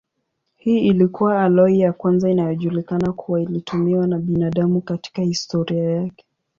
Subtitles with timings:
[0.55, 6.25] Hii ilikuwa aloi ya kwanza inayojulikana kuwa ilitumiwa na binadamu katika historia yake.